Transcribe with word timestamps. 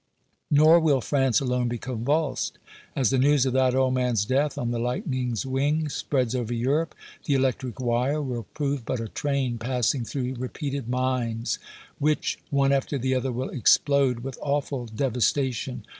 Nor 0.49 0.79
will 0.79 0.99
France 0.99 1.39
alone 1.41 1.67
be 1.67 1.77
convulsed. 1.77 2.57
As 2.95 3.11
the 3.11 3.19
news 3.19 3.45
of 3.45 3.53
that 3.53 3.75
old 3.75 3.93
man's 3.93 4.25
death, 4.25 4.57
on 4.57 4.71
the 4.71 4.79
lightning's 4.79 5.45
wing, 5.45 5.89
spreads 5.89 6.33
over 6.33 6.55
Europe, 6.55 6.95
the 7.25 7.35
electric 7.35 7.79
wire 7.79 8.19
will 8.19 8.47
prove 8.55 8.83
but 8.83 8.99
a 8.99 9.07
train 9.07 9.59
passing 9.59 10.03
through 10.03 10.33
repeated 10.39 10.89
mines, 10.89 11.59
which, 11.99 12.39
one 12.49 12.71
after 12.71 12.97
the 12.97 13.13
other, 13.13 13.31
will 13.31 13.49
explode 13.49 14.21
with 14.21 14.39
awful 14.41 14.87
devastation. 14.87 15.85